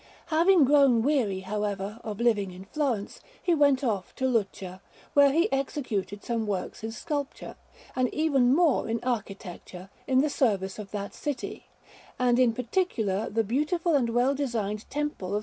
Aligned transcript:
Having 0.33 0.63
grown 0.65 1.03
weary, 1.03 1.41
however, 1.41 1.99
of 2.03 2.19
living 2.19 2.49
in 2.49 2.65
Florence, 2.65 3.19
he 3.39 3.53
went 3.53 3.83
off 3.83 4.15
to 4.15 4.25
Lucca, 4.27 4.81
where 5.13 5.31
he 5.31 5.47
executed 5.53 6.23
some 6.25 6.47
works 6.47 6.83
in 6.83 6.91
sculpture, 6.91 7.55
and 7.95 8.11
even 8.11 8.51
more 8.55 8.89
in 8.89 8.99
architecture, 9.03 9.91
in 10.07 10.19
the 10.21 10.29
service 10.31 10.79
of 10.79 10.89
that 10.89 11.13
city, 11.13 11.67
and, 12.17 12.39
in 12.39 12.51
particular, 12.51 13.29
the 13.29 13.43
beautiful 13.43 13.93
and 13.93 14.09
well 14.09 14.33
designed 14.33 14.89
Temple 14.89 15.35
of 15.35 15.39
S. 15.39 15.39